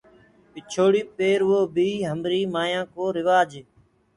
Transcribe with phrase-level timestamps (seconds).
[0.51, 3.63] پِڇوڙي پيروو بي همري مايانٚ ڪو روآج هي۔